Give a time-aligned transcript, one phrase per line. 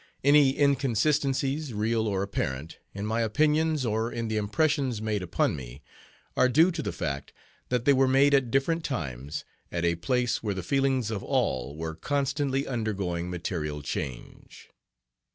[0.23, 5.83] Any inconsistencies, real or apparent, in my opinions or in the impressions made upon me,
[6.35, 7.33] are due to the fact
[7.69, 11.75] that they were made at different times at a place where the feelings of all
[11.77, 14.71] were constantly undergoing material change.